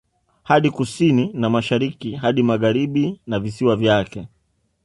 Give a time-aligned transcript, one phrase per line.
[0.43, 4.27] Hadi Kusini na Mashariki hadi Magharibi na visiwa vyake